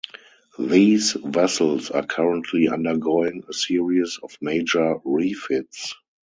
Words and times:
These 0.57 1.11
vessels 1.23 1.91
are 1.91 2.03
currently 2.03 2.67
undergoing 2.69 3.43
a 3.47 3.53
series 3.53 4.17
of 4.23 4.35
major 4.41 4.95
refits. 5.05 5.93